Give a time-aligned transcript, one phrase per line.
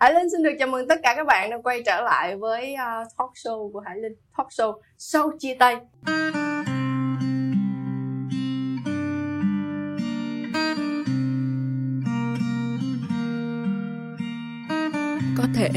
[0.00, 2.74] Hải Linh xin được chào mừng tất cả các bạn đã quay trở lại với
[2.74, 4.12] uh, talk show của Hải Linh.
[4.36, 5.76] Talk show sau chia tay.
[15.38, 15.68] Có thể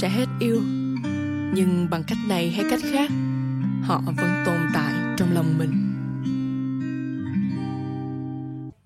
[0.00, 0.60] sẽ hết yêu
[1.54, 3.10] Nhưng bằng cách này hay cách khác
[3.82, 5.70] Họ vẫn tồn tại trong lòng mình.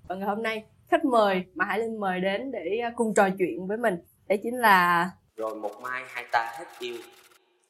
[0.09, 3.29] Và ngày hôm nay khách mời mà Hải Linh mời đến để à, cùng trò
[3.39, 3.95] chuyện với mình
[4.29, 6.97] Đấy chính là rồi một mai hai ta hết yêu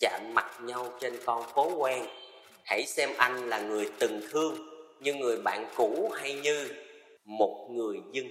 [0.01, 2.05] chạm mặt nhau trên con phố quen.
[2.65, 4.55] Hãy xem anh là người từng thương
[5.01, 6.69] như người bạn cũ hay như
[7.25, 8.27] một người dưng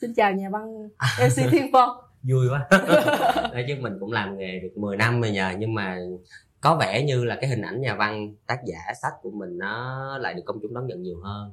[0.00, 0.88] Xin chào nhà văn
[1.26, 1.90] MC Thiên Phong.
[2.22, 2.66] Vui quá.
[3.52, 5.98] Nói chứ mình cũng làm nghề được 10 năm rồi nhờ nhưng mà
[6.60, 10.18] có vẻ như là cái hình ảnh nhà văn tác giả sách của mình nó
[10.18, 11.50] lại được công chúng đón nhận nhiều hơn.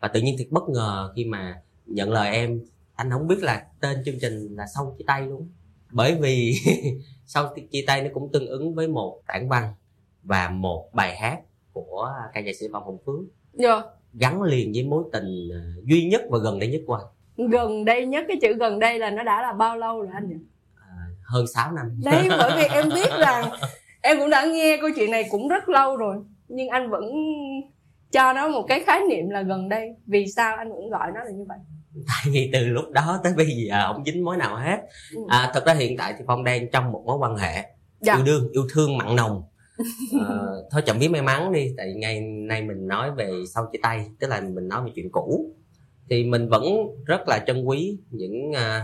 [0.00, 2.60] Và tự nhiên thật bất ngờ khi mà nhận lời em
[2.96, 5.48] anh không biết là tên chương trình là sau chia tay luôn.
[5.90, 6.54] Bởi vì
[7.26, 9.74] sau chia tay nó cũng tương ứng với một tản văn
[10.22, 11.40] và một bài hát
[11.72, 13.20] của ca nhạc sĩ Phạm Hồng Phước.
[13.58, 13.84] Yeah.
[14.14, 17.06] gắn liền với mối tình à, duy nhất và gần đây nhất của anh.
[17.50, 20.28] Gần đây nhất cái chữ gần đây là nó đã là bao lâu rồi anh
[20.28, 20.36] nhỉ?
[20.74, 22.00] À, hơn 6 năm.
[22.04, 23.50] Đấy bởi vì em biết rằng
[24.06, 26.16] em cũng đã nghe câu chuyện này cũng rất lâu rồi
[26.48, 27.04] nhưng anh vẫn
[28.12, 29.88] cho nó một cái khái niệm là gần đây.
[30.06, 31.58] Vì sao anh vẫn gọi nó là như vậy?
[32.06, 34.78] Tại vì từ lúc đó tới bây giờ không dính mối nào hết.
[35.14, 35.22] Ừ.
[35.28, 37.62] à, thật ra hiện tại thì phong đang trong một mối quan hệ
[38.00, 38.16] dạ.
[38.16, 39.42] yêu đương yêu thương mặn nồng.
[40.20, 40.28] À,
[40.70, 44.06] thôi chậm biết may mắn đi tại ngày nay mình nói về sau chia tay
[44.20, 45.54] tức là mình nói về chuyện cũ.
[46.10, 46.64] Thì mình vẫn
[47.06, 48.82] rất là trân quý những uh,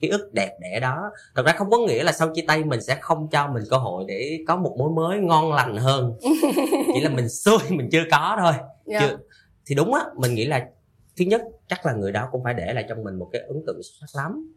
[0.00, 2.80] ký ức đẹp đẽ đó thật ra không có nghĩa là sau chia tay mình
[2.82, 6.18] sẽ không cho mình cơ hội để có một mối mới ngon lành hơn
[6.94, 8.66] chỉ là mình xui mình chưa có thôi yeah.
[8.86, 9.00] Dạ.
[9.00, 9.18] chưa
[9.66, 10.66] thì đúng á mình nghĩ là
[11.18, 13.62] thứ nhất chắc là người đó cũng phải để lại trong mình một cái ấn
[13.66, 14.54] tượng xuất sắc lắm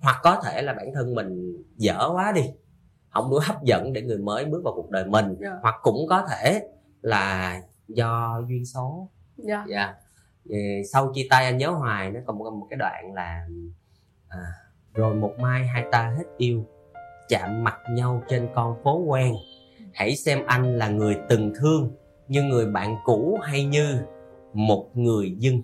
[0.00, 2.42] hoặc có thể là bản thân mình dở quá đi
[3.10, 5.38] không đủ hấp dẫn để người mới bước vào cuộc đời mình yeah.
[5.40, 5.58] Dạ.
[5.62, 6.62] hoặc cũng có thể
[7.02, 9.96] là do duyên số dạ yeah.
[10.50, 10.86] yeah.
[10.92, 13.46] sau chia tay anh nhớ hoài nó còn một, một cái đoạn là
[14.30, 14.46] à,
[14.94, 16.64] rồi một mai hai ta hết yêu
[17.28, 19.34] chạm mặt nhau trên con phố quen.
[19.94, 21.90] Hãy xem anh là người từng thương
[22.28, 24.02] như người bạn cũ hay như
[24.52, 25.62] một người dưng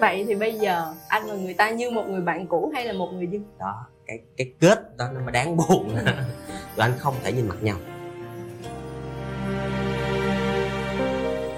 [0.00, 2.92] vậy thì bây giờ anh và người ta như một người bạn cũ hay là
[2.92, 5.88] một người dưng đó cái cái kết đó nó mới đáng buồn.
[6.76, 7.76] Tụi anh không thể nhìn mặt nhau.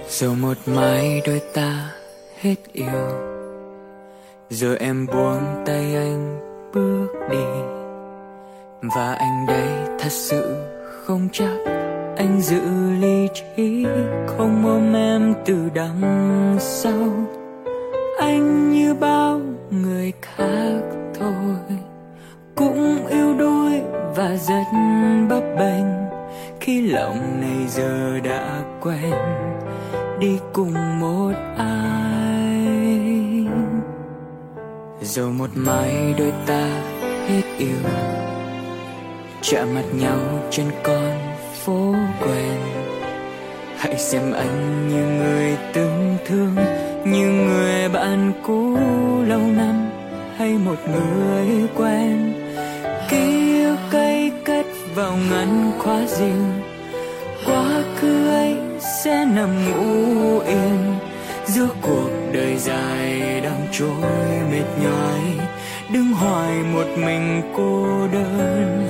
[0.09, 1.91] Rồi một mai đôi ta
[2.41, 3.38] hết yêu
[4.51, 6.41] giờ em buông tay anh
[6.75, 7.45] bước đi.
[8.83, 11.57] Và anh đây thật sự không chắc.
[12.17, 12.61] Anh giữ
[13.01, 13.87] lý trí,
[14.27, 17.09] không ôm em từ đằng sau.
[18.19, 20.81] Anh như bao người khác
[21.19, 21.77] thôi.
[22.55, 23.83] Cũng yêu đôi
[24.17, 24.65] và rất
[25.29, 25.87] bấp bênh.
[26.61, 29.15] Khi lòng này giờ đã quen,
[30.21, 31.78] đi cùng một ai.
[35.09, 36.69] Rồi một mai đôi ta
[37.29, 37.77] hết yêu,
[39.43, 40.19] chạm mặt nhau
[40.51, 41.19] trên con
[41.65, 42.59] phố quen.
[43.79, 46.57] Hãy xem anh như người từng thương,
[47.05, 48.77] như người bạn cũ
[49.27, 49.91] lâu năm,
[50.37, 52.35] hay một người quen.
[53.09, 56.53] Ký ức cây cất vào ngăn khóa riêng,
[57.47, 58.57] quá khứ ấy
[59.05, 60.95] sẽ nằm ngủ yên.
[61.47, 64.01] Giữa cuộc đời dài đó trôi
[64.51, 65.49] mệt nhoài
[65.93, 68.87] đứng hoài một mình cô đơn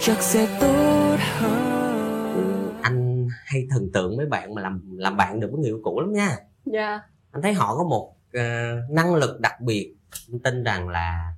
[0.00, 5.48] chắc sẽ tốt hơn anh hay thần tượng mấy bạn mà làm làm bạn được
[5.52, 7.02] với người yêu cũ lắm nha dạ yeah.
[7.30, 9.94] anh thấy họ có một uh, năng lực đặc biệt
[10.32, 11.34] anh tin rằng là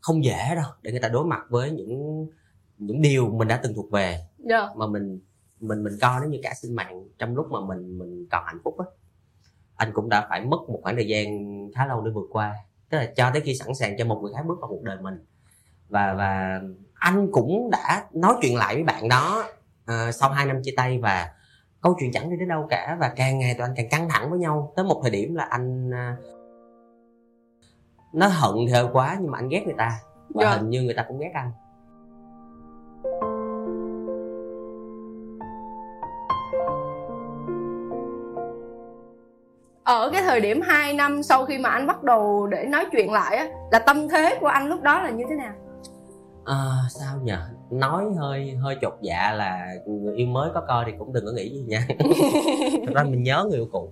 [0.00, 2.26] không dễ đâu để người ta đối mặt với những
[2.78, 4.28] những điều mình đã từng thuộc về yeah.
[4.38, 4.68] Dạ.
[4.76, 5.20] mà mình
[5.60, 8.58] mình mình coi nó như cả sinh mạng trong lúc mà mình mình còn hạnh
[8.64, 8.84] phúc á
[9.78, 11.26] anh cũng đã phải mất một khoảng thời gian
[11.74, 12.54] khá lâu để vượt qua.
[12.90, 14.96] Tức là cho tới khi sẵn sàng cho một người khác bước vào cuộc đời
[15.00, 15.24] mình.
[15.88, 16.60] Và và
[16.94, 19.44] anh cũng đã nói chuyện lại với bạn đó
[19.82, 21.32] uh, sau 2 năm chia tay và
[21.80, 22.96] câu chuyện chẳng đi đến đâu cả.
[23.00, 24.72] Và càng ngày tụi anh càng căng thẳng với nhau.
[24.76, 26.24] Tới một thời điểm là anh uh,
[28.12, 30.00] nó hận hơi quá nhưng mà anh ghét người ta.
[30.28, 30.54] Và yeah.
[30.54, 30.60] Dạ.
[30.60, 31.52] hình như người ta cũng ghét anh
[39.88, 43.12] ở cái thời điểm 2 năm sau khi mà anh bắt đầu để nói chuyện
[43.12, 45.52] lại á là tâm thế của anh lúc đó là như thế nào?
[46.44, 47.38] À, sao nhờ?
[47.70, 51.32] Nói hơi hơi chột dạ là người yêu mới có coi thì cũng đừng có
[51.32, 51.86] nghĩ gì nha.
[52.86, 53.90] Thật ra mình nhớ người yêu cũ.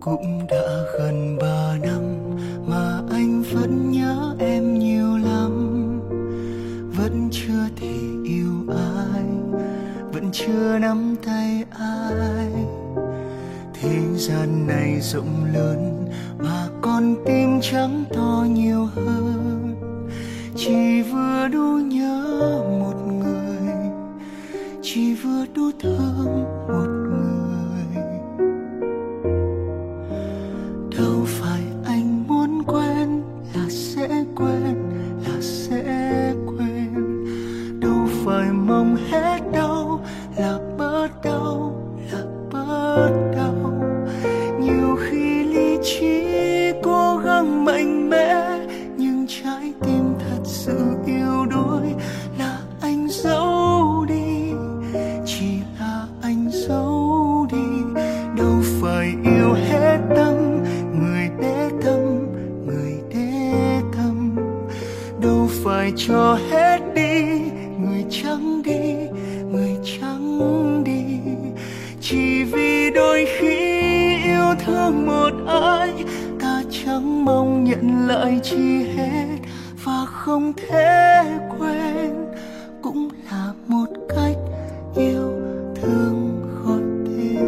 [0.00, 0.66] Cũng đã
[0.98, 2.36] gần ba năm
[2.66, 5.80] mà anh vẫn nhớ em nhiều lắm.
[6.96, 9.24] Vẫn chưa thể yêu ai
[10.12, 12.63] vẫn chưa nắm tay ai
[13.84, 16.08] thế gian này rộng lớn
[16.38, 19.74] mà con tim chẳng to nhiều hơn.
[20.56, 22.24] Chỉ vừa đủ nhớ
[22.80, 23.74] một người,
[24.82, 26.93] chỉ vừa đủ thương một
[78.14, 79.38] lại chi hết
[79.84, 81.24] và không thể
[81.58, 82.26] quên
[82.82, 84.36] cũng là một cách
[84.96, 85.32] yêu
[85.74, 87.44] thương gọi tên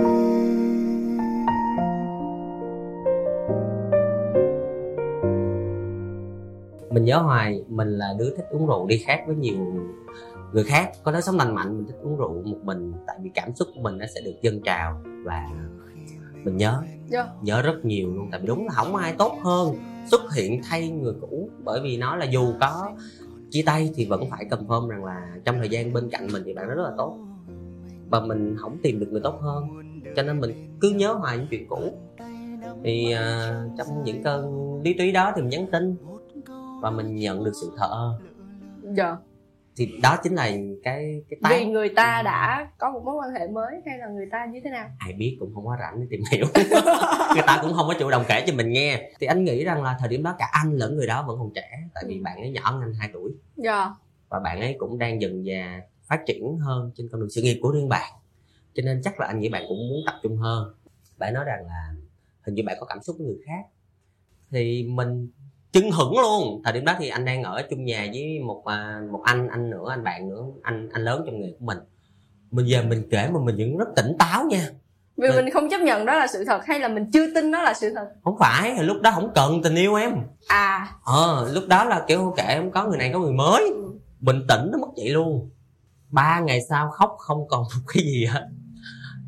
[6.91, 9.59] mình nhớ hoài, mình là đứa thích uống rượu đi khác với nhiều
[10.53, 10.91] người khác.
[11.03, 13.69] Có lối sống lành mạnh, mình thích uống rượu một mình, tại vì cảm xúc
[13.75, 15.49] của mình nó sẽ được dâng trào và
[16.47, 16.83] mình nhớ.
[17.09, 17.27] Dạ.
[17.43, 19.77] nhớ rất nhiều luôn tại vì đúng là không ai tốt hơn
[20.11, 22.91] xuất hiện thay người cũ bởi vì nó là dù có
[23.51, 26.55] chia tay thì vẫn phải confirm rằng là trong thời gian bên cạnh mình thì
[26.55, 27.19] bạn rất là tốt.
[28.11, 29.65] Và mình không tìm được người tốt hơn
[30.17, 31.93] cho nên mình cứ nhớ hoài những chuyện cũ.
[32.85, 34.43] Thì à, trong những cơn
[34.83, 35.97] lý túy đó thì mình nhắn tin
[36.83, 38.19] và mình nhận được sự thờ ơ.
[38.97, 39.17] Dạ
[39.77, 43.35] thì đó chính là cái cái vì tái người ta đã có một mối quan
[43.35, 44.91] hệ mới hay là người ta như thế nào?
[44.99, 46.47] Ai biết cũng không có rảnh để tìm hiểu.
[47.35, 49.11] Người ta cũng không có chủ động kể cho mình nghe.
[49.21, 51.51] Thì anh nghĩ rằng là thời điểm đó cả anh lẫn người đó vẫn còn
[51.55, 53.33] trẻ tại vì bạn ấy nhỏ hơn anh 2 tuổi.
[53.57, 53.91] Dạ.
[54.29, 57.59] Và bạn ấy cũng đang dần dà phát triển hơn trên con đường sự nghiệp
[57.63, 58.13] của riêng bạn.
[58.75, 60.75] Cho nên chắc là anh nghĩ bạn cũng muốn tập trung hơn.
[61.19, 61.95] Bạn nói rằng là
[62.43, 63.63] hình như bạn có cảm xúc với người khác.
[64.51, 65.31] Thì mình
[65.77, 66.61] chưng hửng luôn.
[66.65, 69.71] Thời điểm đó thì anh đang ở chung nhà với một à, một anh anh
[69.71, 71.79] nữa anh bạn nữa anh anh lớn trong nghề của mình.
[72.51, 74.69] Mình giờ mình kể mà mình vẫn rất tỉnh táo nha.
[75.17, 75.37] Vì Vâng.
[75.37, 77.75] mình không chấp nhận đó là sự thật hay là mình chưa tin đó là
[77.75, 78.09] sự thật?
[78.25, 80.13] Không phải lúc đó không cần tình yêu em.
[80.49, 80.89] À.
[81.05, 83.73] Ờ lúc đó là kiểu kệ em có người này có người mới.
[84.21, 85.51] Bình tĩnh nó mất vậy luôn.
[86.11, 88.49] Ba ngày sau khóc không còn một cái gì hết.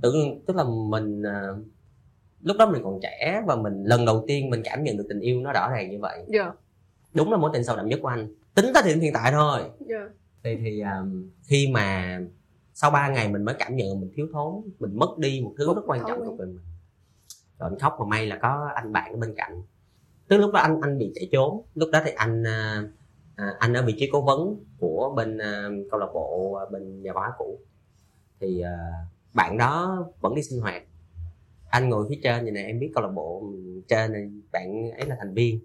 [0.03, 0.13] Tự
[0.47, 1.43] tức là mình à,
[2.43, 5.21] lúc đó mình còn trẻ và mình lần đầu tiên mình cảm nhận được tình
[5.21, 6.25] yêu nó rõ ràng như vậy.
[6.29, 6.53] Dạ.
[7.15, 8.35] Đúng là mối tình sâu đậm nhất của anh.
[8.55, 9.61] Tính tới thời điểm hiện tại thôi.
[9.81, 10.09] Dạ.
[10.45, 11.03] Thì thì à,
[11.43, 12.19] khi mà
[12.75, 15.75] sau 3 ngày mình mới cảm nhận mình thiếu thốn mình mất đi một thứ
[15.75, 16.59] rất quan trọng về mình.
[17.59, 19.63] Rồi anh khóc mà may là có anh bạn ở bên cạnh.
[20.29, 21.63] Tức lúc đó anh anh bị chạy trốn.
[21.75, 22.83] Lúc đó thì anh à,
[23.37, 27.03] à, anh ở vị trí cố vấn của bên à, câu lạc bộ à, bên
[27.03, 27.59] nhà văn hóa cũ.
[28.41, 28.77] Thì à,
[29.35, 30.83] bạn đó vẫn đi sinh hoạt
[31.71, 33.53] anh ngồi phía trên vậy nè em biết câu lạc bộ
[33.89, 35.61] trên này bạn ấy là thành viên.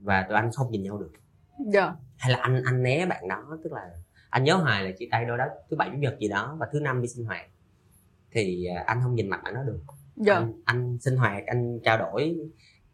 [0.00, 1.12] Và tụi anh không nhìn nhau được.
[1.72, 1.94] Dạ.
[2.16, 3.90] Hay là anh anh né bạn đó tức là
[4.30, 6.68] anh nhớ hoài là chia tay đâu đó thứ bảy chủ nhật gì đó và
[6.72, 7.46] thứ năm đi sinh hoạt.
[8.30, 9.80] Thì à, anh không nhìn mặt bạn đó được.
[10.16, 10.34] Dạ.
[10.34, 12.36] Anh, anh sinh hoạt anh trao đổi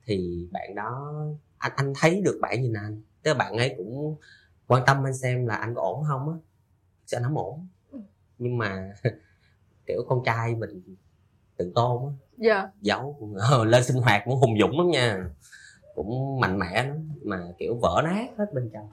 [0.04, 1.14] thì bạn đó
[1.58, 3.02] anh anh thấy được bạn nhìn anh.
[3.22, 4.16] Tức là bạn ấy cũng
[4.66, 6.34] quan tâm anh xem là anh có ổn không á.
[7.06, 7.68] Sẽ anh không ổn.
[8.38, 8.94] Nhưng mà
[9.86, 10.96] kiểu con trai mình
[11.56, 12.12] tự tôn á.
[12.36, 12.68] Dạ.
[12.80, 15.28] Giấu ờ, lên sinh hoạt cũng hùng dũng lắm nha.
[15.94, 18.88] Cũng mạnh mẽ lắm mà kiểu vỡ nát hết bên trong.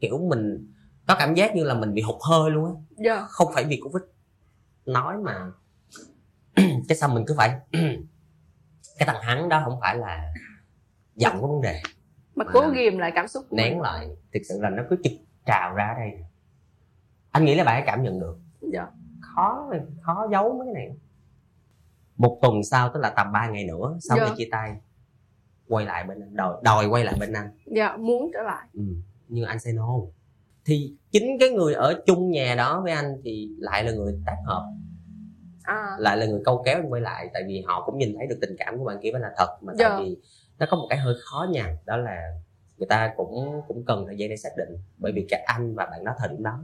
[0.00, 0.72] Kiểu mình
[1.06, 2.72] có cảm giác như là mình bị hụt hơi luôn á.
[3.04, 3.26] Dạ.
[3.28, 4.02] Không phải vì covid.
[4.86, 5.52] Nói mà
[6.88, 7.50] cái sao mình cứ phải
[8.98, 10.32] cái thằng hắn đó không phải là
[11.14, 11.82] giọng có vấn đề
[12.34, 12.50] mà À.
[12.52, 13.82] cố ghìm lại cảm xúc của nén mình.
[13.82, 14.08] lại.
[14.34, 15.12] Thực sự là nó cứ trực
[15.46, 16.24] trào ra đây.
[17.30, 18.38] Anh nghĩ là bạn ấy cảm nhận được.
[18.72, 18.86] Dạ
[19.34, 19.70] khó
[20.02, 20.96] khó giấu mấy cái này
[22.16, 24.24] một tuần sau tức là tầm 3 ngày nữa sau Dạ.
[24.28, 24.76] khi chia tay
[25.68, 28.82] quay lại bên anh đòi đòi quay lại bên anh dạ muốn trở lại ừ.
[29.28, 29.88] nhưng anh say no
[30.64, 34.36] thì chính cái người ở chung nhà đó với anh thì lại là người tác
[34.46, 34.64] hợp
[35.62, 38.26] à lại là người câu kéo anh quay lại tại vì họ cũng nhìn thấy
[38.26, 39.88] được tình cảm của bạn kia là thật mà Dạ.
[39.88, 40.16] tại vì
[40.58, 42.20] nó có một cái hơi khó nhằn đó là
[42.78, 44.68] người ta cũng cũng cần thời gian để xác định
[44.98, 46.60] bởi vì cả anh và bạn đó thời điểm đó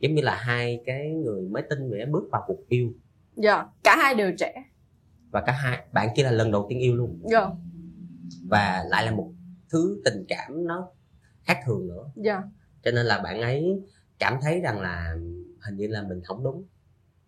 [0.00, 2.92] giống như là hai cái người mới tin về bước vào cuộc yêu.
[3.36, 4.64] Dạ cả hai đều trẻ.
[5.30, 7.22] Và cả hai bạn kia là lần đầu tiên yêu luôn.
[7.30, 7.46] Dạ.
[8.48, 9.32] Và lại là một
[9.70, 10.88] thứ tình cảm nó
[11.42, 12.10] khác thường nữa.
[12.16, 12.42] Dạ.
[12.84, 13.82] Cho nên là bạn ấy
[14.18, 15.14] cảm thấy rằng là
[15.66, 16.64] hình như là mình không đúng.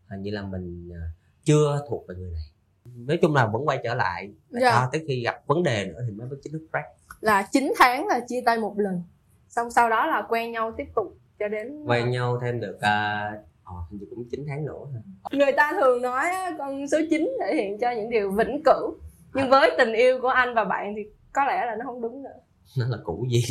[0.07, 1.03] Hình như là mình à,
[1.45, 2.43] chưa thuộc về người này.
[2.85, 4.33] Nói chung là vẫn quay trở lại.
[4.51, 4.71] Dạ.
[4.71, 6.85] cho tới khi gặp vấn đề nữa thì mới mới chính thức break
[7.21, 9.03] là 9 tháng là chia tay một lần.
[9.49, 13.47] Xong sau đó là quen nhau tiếp tục cho đến quen nhau thêm được uh,
[13.91, 14.85] hình như cũng 9 tháng nữa
[15.33, 16.25] người ta thường nói
[16.59, 18.95] con số 9 thể hiện cho những điều vĩnh cửu.
[19.35, 21.03] Nhưng với tình yêu của anh và bạn thì
[21.33, 22.31] có lẽ là nó không đúng nữa.
[22.79, 23.43] Nó là cũ gì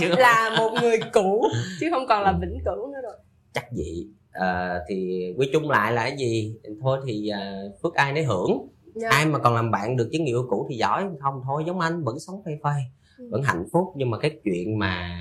[0.00, 0.08] chứ?
[0.18, 1.44] Là một người cũ
[1.80, 3.16] chứ không còn là vĩnh cửu nữa rồi.
[3.52, 6.56] Chắc vậy Ờ, thì quy chung lại là cái gì?
[6.80, 8.68] Thôi thì uh, phước ai nấy hưởng.
[8.94, 9.08] Dạ.
[9.10, 11.04] ai mà còn làm bạn được với người yêu cũ thì giỏi.
[11.20, 12.82] Không thôi giống anh vẫn sống phây phây
[13.18, 13.28] Ừ.
[13.30, 13.84] vẫn hạnh phúc.
[13.96, 15.20] Nhưng mà cái chuyện mà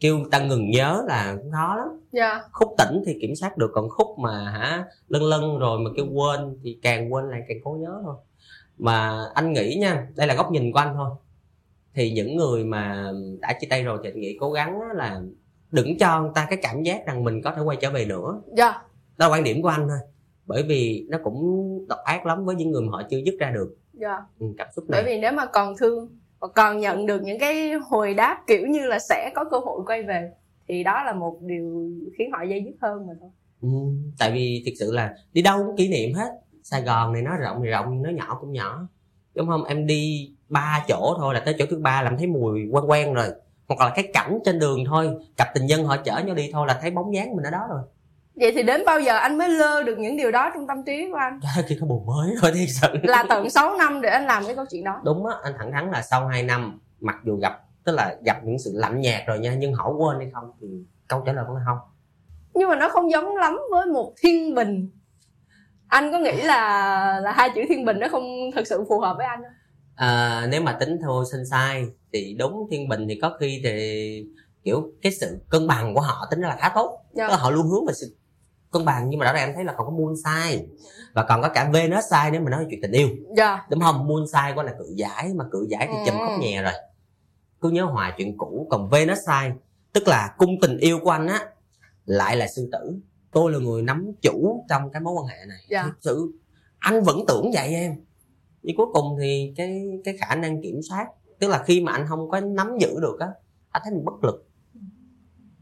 [0.00, 1.88] kêu người ta ngừng nhớ là khó lắm.
[2.12, 2.42] Dạ.
[2.52, 6.06] Khúc tỉnh thì kiểm soát được còn khúc mà hả lân lân rồi mà kêu
[6.12, 8.14] quên thì càng quên lại càng cố nhớ thôi.
[8.78, 11.10] Mà anh nghĩ nha đây là góc nhìn của anh thôi.
[11.94, 15.20] Thì những người mà đã chia tay rồi thì anh nghĩ cố gắng á là
[15.70, 18.40] đừng cho người ta cái cảm giác rằng mình có thể quay trở về nữa.
[18.56, 18.82] Dạ.
[19.16, 19.98] Đó là quan điểm của anh thôi.
[20.46, 21.38] Bởi vì nó cũng
[21.88, 23.76] độc ác lắm với những người mà họ chưa dứt ra được.
[23.92, 24.16] Dạ.
[24.38, 25.14] Ừ, cảm xúc bởi này.
[25.14, 26.08] vì nếu mà còn thương
[26.40, 29.80] và còn nhận được những cái hồi đáp kiểu như là sẽ có cơ hội
[29.86, 30.30] quay về
[30.68, 33.30] thì đó là một điều khiến họ dây dứt hơn mà thôi.
[33.62, 33.68] Ừ,
[34.18, 36.30] tại vì thực sự là đi đâu cũng kỷ niệm hết.
[36.62, 38.88] Sài gòn này nó rộng thì rộng nó nhỏ cũng nhỏ.
[39.34, 39.64] Đúng không?
[39.64, 43.14] Em đi ba chỗ thôi là tới chỗ thứ ba làm thấy mùi quen quen
[43.14, 43.26] rồi.
[43.68, 46.66] Hoặc là cái cảnh trên đường thôi cặp tình nhân họ chở nhau đi thôi
[46.66, 47.82] là thấy bóng dáng mình ở đó rồi
[48.40, 51.08] vậy thì đến bao giờ anh mới lơ được những điều đó trong tâm trí
[51.10, 51.40] của anh?
[51.56, 52.88] Ơi, khi có bồ mới rồi thì sự.
[53.02, 55.00] Là tận 6 năm để anh làm cái câu chuyện đó.
[55.04, 58.44] Đúng á anh thẳng thắn là sau 2 năm mặc dù gặp tức là gặp
[58.44, 60.66] những sự lạnh nhạt rồi nha nhưng họ quên hay không thì
[61.08, 61.78] câu trả lời vẫn là không.
[62.54, 64.90] Nhưng mà nó không giống lắm với một thiên bình.
[65.88, 69.16] Anh có nghĩ là là hai chữ thiên bình nó không thực sự phù hợp
[69.16, 69.52] với anh không?
[70.00, 74.24] à, nếu mà tính theo sinh sai thì đúng thiên bình thì có khi thì
[74.64, 76.98] kiểu cái sự cân bằng của họ tính ra là khá tốt.
[77.12, 77.26] Dạ.
[77.26, 78.16] Tức là họ luôn hướng về sự
[78.72, 80.66] cân bằng nhưng mà rõ ràng em thấy là còn có moon sai
[81.14, 83.08] và còn có cả venus sai nếu mà nói chuyện tình yêu.
[83.36, 83.66] Dạ.
[83.70, 84.06] Đúng không?
[84.08, 86.26] Moon sai của là cự giải mà cự giải thì chùm Ừ.
[86.26, 86.72] khóc nhè rồi.
[87.60, 89.52] Cứ nhớ hoài chuyện cũ còn venus sai
[89.92, 91.40] tức là cung tình yêu của anh á
[92.04, 92.96] lại là sư tử.
[93.32, 95.58] Tôi là người nắm chủ trong cái mối quan hệ này.
[95.70, 95.82] Dạ.
[95.82, 96.32] thực sự
[96.78, 97.94] anh vẫn tưởng vậy em.
[98.62, 101.06] Nhưng cuối cùng thì cái cái khả năng kiểm soát
[101.38, 103.26] tức là khi mà anh không có nắm giữ được á
[103.70, 104.46] anh thấy mình bất lực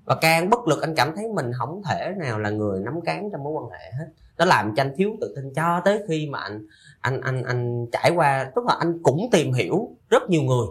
[0.08, 3.28] và càng bất lực anh cảm thấy mình không thể nào là người nắm cán
[3.32, 4.06] trong mối quan hệ hết.
[4.38, 6.66] Nó làm cho anh thiếu tự tin cho tới khi mà anh
[7.00, 10.66] anh anh anh trải qua tức là anh cũng tìm hiểu rất nhiều người.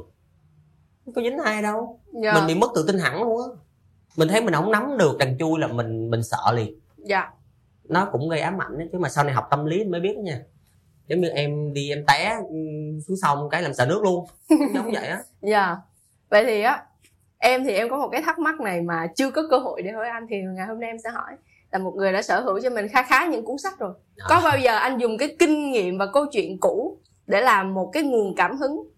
[1.06, 2.00] Không có dính ai đâu.
[2.24, 2.34] Dạ.
[2.34, 3.48] Mình bị mất tự tin hẳn luôn á.
[4.18, 6.80] Mình thấy mình không nắm được đằng chui là mình mình sợ liền.
[6.98, 7.32] Dạ.
[7.84, 10.14] Nó cũng gây ám ảnh đấy chứ mà sau này học tâm lý mới biết
[10.16, 10.42] đó nha.
[11.08, 12.56] Giống như em đi em té ừ,
[13.08, 14.26] xuống sông cái làm sợ nước luôn.
[14.50, 15.20] Giống vậy á.
[15.42, 15.78] Dạ.
[16.30, 16.84] Vậy thì á
[17.38, 19.92] em thì em có một cái thắc mắc này mà chưa có cơ hội để
[19.92, 21.36] hỏi anh thì ngày hôm nay em sẽ hỏi.
[21.72, 23.94] Là một người đã sở hữu cho mình khá khá những cuốn sách rồi.
[24.30, 27.90] Có bao giờ anh dùng cái kinh nghiệm và câu chuyện cũ để làm một
[27.94, 28.90] cái nguồn cảm hứng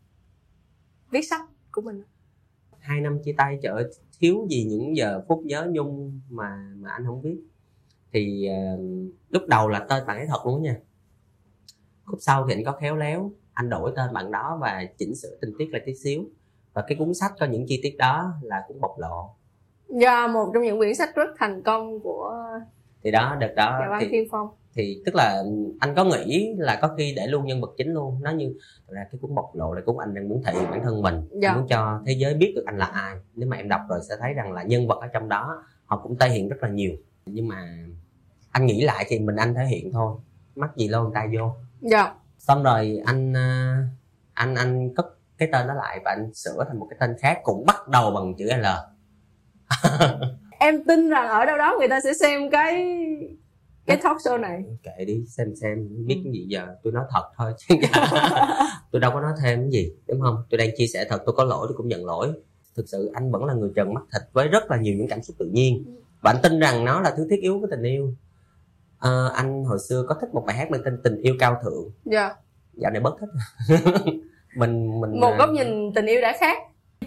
[1.11, 1.41] viết sách
[1.71, 2.03] của mình?
[2.79, 3.83] Hai năm chia tay ơi,
[4.19, 7.39] thiếu gì những giờ phút nhớ nhung mà mà anh không biết
[8.13, 8.77] thì ờ,
[9.29, 10.79] lúc đầu là tên bạn ấy thật luôn á nha.
[12.05, 15.37] Khúc sau thì anh có khéo léo anh đổi tên bạn đó và chỉnh sửa
[15.41, 16.23] tình tiết lại tí xíu
[16.79, 19.35] và cái cuốn sách có những chi tiết đó là cũng bộc lộ.
[19.87, 22.33] Dạ, một trong những quyển sách rất thành công của
[23.03, 24.47] thì đó đợt đó văn thì Thiên Phong.
[24.73, 25.43] thì tức là
[25.79, 28.19] anh có nghĩ là có khi để luôn nhân vật chính luôn.
[28.21, 28.55] Nó như
[28.87, 31.01] thật ra cái cuốn bộc lộ là cuốn anh đang muốn thể hiện bản thân
[31.01, 31.27] mình.
[31.31, 31.55] Dạ.
[31.55, 33.15] muốn cho thế giới biết được anh là ai.
[33.35, 35.97] Nếu mà em đọc rồi sẽ thấy rằng là nhân vật ở trong đó họ
[36.03, 36.91] cũng thể hiện rất là nhiều.
[37.25, 37.85] Nhưng mà
[38.51, 40.17] anh nghĩ lại thì mình anh thể hiện thôi.
[40.55, 41.51] Mắc gì lâu người ta vô.
[41.81, 43.77] Dạ, xong rồi anh à,
[44.33, 47.39] anh anh cất cái tên đó lại và anh sửa thành một cái tên khác
[47.43, 48.65] cũng bắt đầu bằng chữ L.
[50.59, 52.95] Em tin rằng ở đâu đó người ta sẽ xem cái
[53.85, 54.63] cái talk show này.
[54.83, 56.21] Kệ đi xem xem biết Ừ.
[56.23, 56.67] cái gì giờ.
[56.83, 57.75] Tôi nói thật thôi chứ
[58.91, 60.43] tôi đâu có nói thêm cái gì đúng không?
[60.49, 62.31] Tôi đang chia sẻ thật tôi có lỗi tôi cũng nhận lỗi.
[62.75, 65.21] Thực sự anh vẫn là người trần mắt thịt với rất là nhiều những cảm
[65.23, 65.95] xúc tự nhiên.
[66.21, 68.13] Và anh tin rằng nó là thứ thiết yếu của tình yêu.
[68.99, 71.89] Ờ, anh hồi xưa có thích một bài hát mang tên tình yêu cao thượng.
[72.05, 72.35] Dạ.
[72.73, 73.29] Dạo này bớt thích
[74.59, 76.57] mình mình một à, góc nhìn tình yêu đã khác.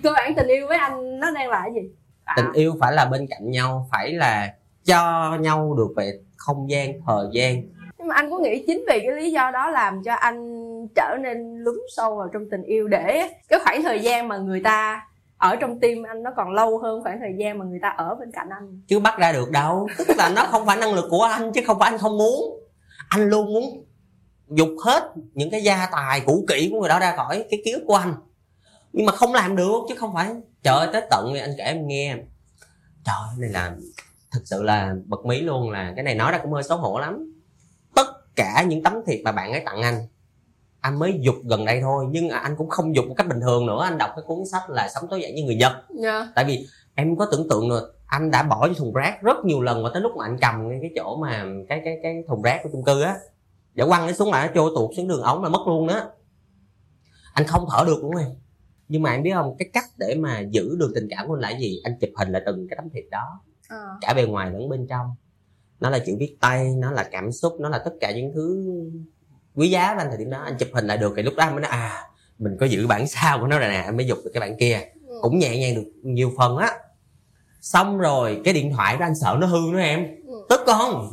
[0.02, 1.90] Cơ bản tình yêu với anh nó đang là cái gì?
[2.24, 4.54] À, tình yêu phải là bên cạnh nhau phải là
[4.84, 7.62] cho nhau được về không gian thời gian.
[7.98, 11.16] Nhưng mà anh có nghĩ chính vì cái lý do đó làm cho anh trở
[11.20, 15.06] nên lún sâu vào trong tình yêu để cái khoảng thời gian mà người ta
[15.36, 18.14] ở trong tim anh nó còn lâu hơn khoảng thời gian mà người ta ở
[18.14, 18.80] bên cạnh anh?
[18.88, 19.88] Chứ bắt ra được đâu.
[19.98, 22.60] Tức là nó không phải năng lực của anh chứ không phải anh không muốn.
[23.08, 23.84] Anh luôn muốn
[24.54, 27.72] dục hết những cái gia tài cũ kỹ của người đó ra khỏi cái ký
[27.72, 28.14] ức của anh.
[28.92, 31.86] Nhưng mà không làm được chứ không phải trời ơi tới tận anh kể em
[31.86, 32.16] nghe.
[33.04, 33.76] Trời này là
[34.32, 36.98] thực sự là bật mí luôn là cái này nói ra cũng hơi xấu hổ
[36.98, 37.42] lắm.
[37.94, 38.06] Tất
[38.36, 40.06] cả những tấm thiệp mà bạn ấy tặng anh
[40.80, 42.06] anh mới dục gần đây thôi.
[42.10, 43.84] Nhưng anh cũng không dục một cách bình thường nữa.
[43.84, 45.72] Anh đọc cái cuốn sách là sống tối giản như người nhật.
[45.72, 46.02] Yeah.
[46.02, 46.32] Dạ.
[46.34, 49.62] tại vì em có tưởng tượng rồi anh đã bỏ vô thùng rác rất nhiều
[49.62, 52.60] lần và tới lúc mà anh cầm cái chỗ mà cái cái cái thùng rác
[52.62, 53.16] của chung cư á
[53.74, 56.10] để quăng nó xuống lại nó trôi tuột xuống đường ống là mất luôn đó.
[57.32, 58.28] Anh không thở được luôn em
[58.92, 61.40] nhưng mà anh biết không cái cách để mà giữ được tình cảm của anh
[61.40, 61.80] là gì?
[61.84, 63.40] Anh chụp hình lại từng cái tấm thiệp đó.
[63.68, 63.78] À.
[64.00, 65.06] cả bề ngoài lẫn bên trong.
[65.80, 68.72] Nó là chữ viết tay nó là cảm xúc nó là tất cả những thứ
[69.54, 70.38] quý giá của anh thời điểm đó.
[70.38, 72.02] Anh chụp hình lại được thì lúc đó anh mới nói à
[72.38, 73.82] mình có giữ bản sao của nó rồi nè.
[73.86, 74.80] Anh mới dục được cái bản kia.
[75.06, 75.18] Ừ.
[75.22, 76.72] cũng nhẹ nhàng được nhiều phần á.
[77.60, 80.06] Xong rồi cái điện thoại đó anh sợ nó hư nữa em.
[80.26, 80.46] Ừ.
[80.48, 81.12] tức không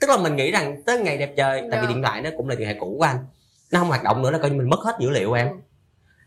[0.00, 1.92] tức là mình nghĩ rằng tới ngày đẹp trời tại vì dạ.
[1.94, 3.16] điện thoại nó cũng là điện thoại cũ của anh.
[3.72, 5.48] Nó không hoạt động nữa là coi như mình mất hết dữ liệu em.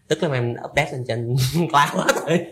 [0.08, 2.40] Tức là em update lên trên cloud hết rồi.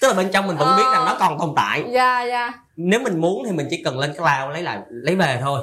[0.00, 0.76] Tức là bên trong mình vẫn ờ...
[0.76, 1.84] biết rằng nó còn tồn tại.
[1.90, 2.52] Dạ dạ.
[2.76, 5.60] Nếu mình muốn thì mình chỉ cần lên cái cloud lấy lại lấy về thôi.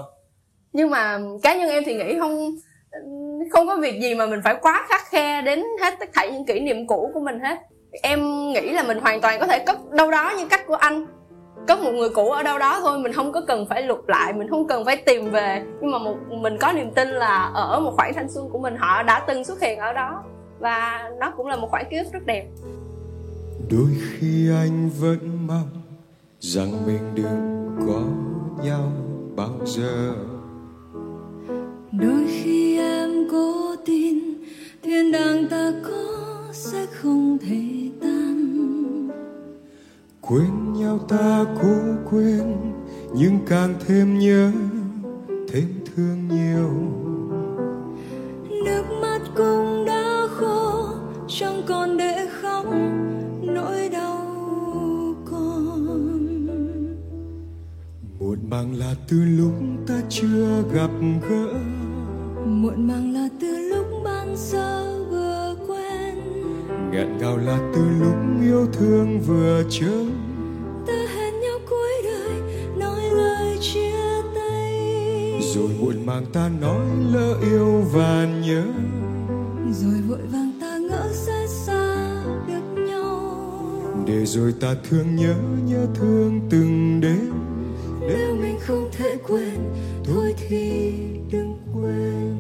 [0.74, 2.52] Nhưng mà cá nhân em thì nghĩ không
[3.52, 6.46] không có việc gì mà mình phải quá khắc khe đến hết tất cả những
[6.46, 7.60] kỷ niệm cũ của mình hết.
[8.02, 11.06] Em nghĩ là mình hoàn toàn có thể cất đâu đó như cách của anh
[11.68, 14.34] cất một người cũ ở đâu đó thôi mình không có cần phải lục lại
[14.34, 15.64] mình không cần phải tìm về.
[15.82, 18.76] Nhưng mà một mình có niềm tin là ở một khoảng thanh xuân của mình
[18.78, 20.24] họ đã từng xuất hiện ở đó.
[20.60, 22.48] Và nó cũng là một khoảng ký ức rất đẹp.
[23.72, 25.70] Đôi khi anh vẫn mong
[26.40, 28.02] rằng mình đừng có
[28.66, 28.92] nhau
[29.36, 30.14] bao giờ.
[31.92, 34.20] Đôi khi em cố tin
[34.84, 35.94] thiên đàng ta có
[36.52, 38.29] sẽ không thể tan
[40.30, 41.76] quên nhau ta cố
[42.12, 42.56] quên
[43.14, 44.52] nhưng càng thêm nhớ
[45.52, 46.70] thêm thương nhiều
[48.66, 50.90] nước mắt cũng đã khô
[51.28, 52.66] chẳng còn để khóc
[53.42, 54.26] nỗi đau
[55.26, 56.28] còn.
[58.20, 59.54] Muộn màng là từ lúc
[59.88, 60.90] ta chưa gặp
[61.30, 61.54] gỡ.
[62.46, 66.16] Muộn màng là từ lúc ban sơ vừa quen.
[66.92, 70.19] Nghẹn ngào là từ lúc yêu thương vừa chớm
[76.10, 78.64] màng ta nói lỡ yêu và nhớ.
[79.72, 83.32] Rồi vội vàng ta ngỡ sẽ xa được nhau.
[84.08, 87.34] Để rồi ta thương nhớ nhớ thương từng đêm.
[88.02, 89.60] Nếu mình không thể quên
[90.06, 90.92] thôi thì
[91.32, 92.38] đừng quên.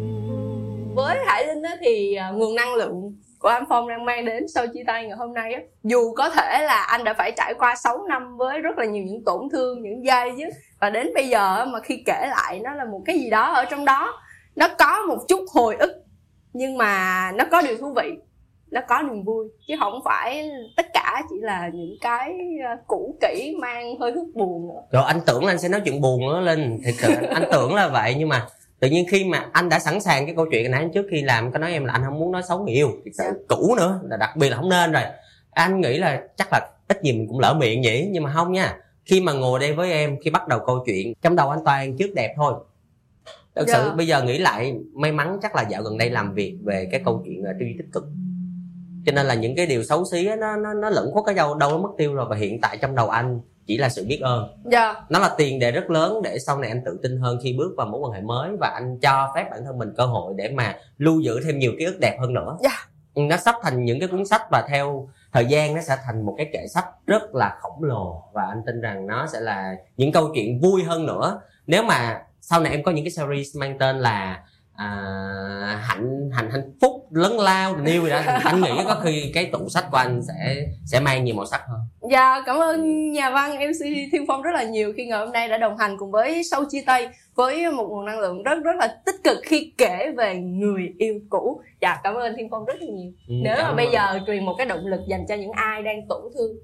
[0.95, 4.67] Với hải linh thì à, nguồn năng lượng của anh phong đang mang đến sau
[4.67, 5.61] chia tay ngày hôm nay á.
[5.83, 9.03] Dù có thể là anh đã phải trải qua 6 năm với rất là nhiều
[9.03, 10.45] những tổn thương những dây chứ,
[10.79, 13.65] và đến bây giờ mà khi kể lại nó là một cái gì đó ở
[13.65, 14.13] trong đó
[14.55, 16.03] nó có một chút hồi ức
[16.53, 18.09] nhưng mà nó có điều thú vị
[18.71, 22.33] nó có niềm vui chứ không phải tất cả chỉ là những cái
[22.65, 24.81] ờ, cũ kỹ mang hơi hức buồn nữa.
[24.91, 27.73] Rồi anh tưởng là anh sẽ nói chuyện buồn nữa lên thật sự anh tưởng
[27.73, 28.47] là vậy nhưng mà
[28.79, 31.51] tự nhiên khi mà anh đã sẵn sàng cái câu chuyện này trước khi làm
[31.51, 32.91] có nói em là anh không muốn nói xấu người yêu.
[33.13, 33.31] Dạ.
[33.47, 35.03] cũ nữa là đặc biệt là không nên rồi
[35.51, 38.51] anh nghĩ là chắc là ít gì mình cũng lỡ miệng nhỉ nhưng mà không
[38.51, 41.59] nha khi mà ngồi đây với em khi bắt đầu câu chuyện trong đầu anh
[41.65, 42.53] toàn trước đẹp thôi
[43.55, 43.79] thực yeah.
[43.79, 43.95] sự dạ.
[43.95, 47.01] bây giờ nghĩ lại may mắn chắc là dạo gần đây làm việc về cái
[47.05, 48.03] câu chuyện uh, tích cực
[49.05, 51.55] cho nên là những cái điều xấu xí nó nó nó lẫn khuất cái đâu
[51.55, 53.39] đâu nó mất tiêu rồi và hiện tại trong đầu anh
[53.69, 54.57] chỉ là sự biết ơn.
[54.71, 54.95] Dạ.
[55.09, 57.73] Nó là tiền đề rất lớn để sau này anh tự tin hơn khi bước
[57.77, 60.49] vào mối quan hệ mới và anh cho phép bản thân mình cơ hội để
[60.49, 62.57] mà lưu giữ thêm nhiều ký ức đẹp hơn nữa.
[62.61, 62.87] Dạ.
[63.15, 66.35] Nó sắp thành những cái cuốn sách và theo thời gian nó sẽ thành một
[66.37, 70.11] cái kệ sách rất là khổng lồ và anh tin rằng nó sẽ là những
[70.11, 71.41] câu chuyện vui hơn nữa.
[71.67, 74.87] Nếu mà sau này em có những cái series mang tên là à,
[75.81, 79.45] hạnh hạnh hạnh phúc lớn lao tình yêu gì đó anh nghĩ có khi cái
[79.45, 83.29] tủ sách của anh sẽ sẽ mang nhiều màu sắc hơn dạ cảm ơn nhà
[83.29, 86.11] văn mc thiên phong rất là nhiều khi ngày hôm nay đã đồng hành cùng
[86.11, 89.73] với sâu chia tay với một nguồn năng lượng rất rất là tích cực khi
[89.77, 91.61] kể về người yêu cũ.
[91.81, 93.11] Dạ cảm ơn thiên phong rất là nhiều.
[93.27, 96.07] Ừ, nếu mà bây giờ truyền một cái động lực dành cho những ai đang
[96.09, 96.57] tổn thương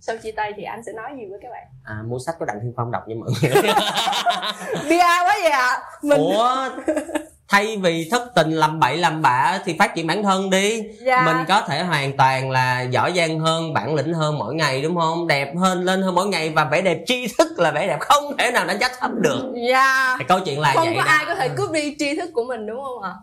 [0.00, 1.66] sau chia tay thì anh sẽ nói gì với các bạn?
[1.84, 3.50] À mua sách của đặng thiên phong đọc cho mọi người.
[4.90, 5.58] Bia quá vậy ạ.
[5.58, 5.82] À?
[6.02, 6.68] mình ủa
[7.50, 10.82] thay vì thất tình làm bậy làm bạ thì phát triển bản thân đi.
[11.00, 11.22] Dạ.
[11.26, 14.96] mình có thể hoàn toàn là giỏi giang hơn bản lĩnh hơn mỗi ngày đúng
[14.96, 15.26] không?
[15.26, 18.36] Đẹp hơn lên hơn mỗi ngày và vẻ đẹp tri thức là vẻ đẹp không
[18.38, 19.52] thể nào đánh giá thấp được.
[19.70, 20.16] Dạ.
[20.18, 21.10] Thì câu chuyện là không vậy có đó.
[21.10, 23.14] ai có thể cướp đi tri thức của mình đúng không ạ?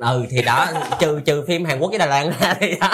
[0.00, 0.66] Ừ thì đó
[1.00, 2.90] trừ trừ phim hàn quốc với đà lạt ra thì đó.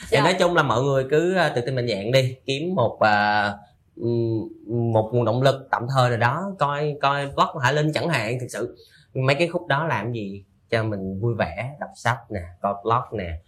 [0.00, 0.24] Thì dạ.
[0.24, 3.54] nói chung là mọi người cứ ờ, tự tin mạnh dạng đi kiếm một uh,
[4.92, 8.38] một nguồn động lực tạm thời rồi đó coi coi vlog hải linh chẳng hạn
[8.40, 8.76] thực sự
[9.14, 13.18] mấy cái khúc đó làm gì cho mình vui vẻ đọc sách nè coi blog
[13.18, 13.38] nè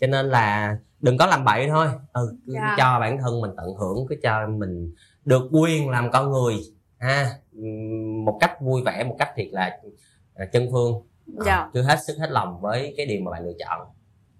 [0.00, 2.64] cho nên là đừng có làm bậy thôi ừ cứ yeah.
[2.68, 2.74] Dạ.
[2.78, 6.54] cho bản thân mình tận hưởng cứ cho mình được quyền làm con người
[6.98, 7.30] ha
[8.24, 9.78] một cách vui vẻ một cách thiệt là
[10.34, 11.70] à, chân phương dạ.
[11.74, 13.86] cứ hết sức hết lòng với cái điều mà bạn lựa chọn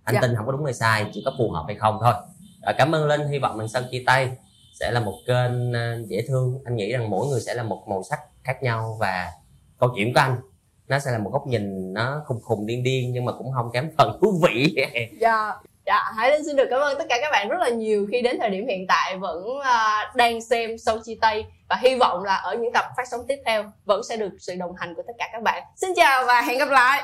[0.04, 0.20] anh dạ.
[0.20, 2.14] tin không có đúng hay sai chỉ có phù hợp hay không thôi
[2.62, 4.36] à, cảm ơn linh hy vọng mình sau chia tay
[4.80, 7.84] sẽ là một kênh à, dễ thương anh nghĩ rằng mỗi người sẽ là một
[7.88, 9.32] màu sắc khác nhau và
[9.78, 10.40] câu chuyện của anh
[10.88, 13.70] nó sẽ là một góc nhìn nó khùng khùng điên điên nhưng mà cũng không
[13.72, 14.76] kém phần thú vị.
[15.20, 15.52] Dạ
[15.86, 18.06] dạ hải linh xin được cảm ơn tất cả các bạn rất là nhiều.
[18.12, 21.94] Khi đến thời điểm hiện tại vẫn uh, đang xem sâu chia tay và hy
[21.94, 24.94] vọng là ở những tập phát sóng tiếp theo vẫn sẽ được sự đồng hành
[24.94, 25.62] của tất cả các bạn.
[25.76, 27.02] Xin chào và hẹn gặp lại!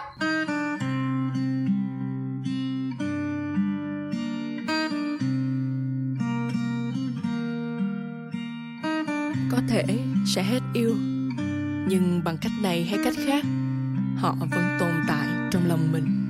[9.53, 9.85] Có thể
[10.35, 10.95] sẽ hết yêu
[11.89, 13.45] nhưng bằng cách này hay cách khác
[14.17, 16.22] họ vẫn tồn tại trong lòng mình.